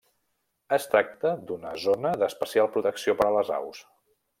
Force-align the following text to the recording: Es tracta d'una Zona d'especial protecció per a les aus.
Es 0.77 0.87
tracta 0.93 1.35
d'una 1.51 1.75
Zona 1.85 2.15
d'especial 2.25 2.75
protecció 2.79 3.19
per 3.23 3.31
a 3.31 3.33
les 3.41 3.57
aus. 3.63 3.89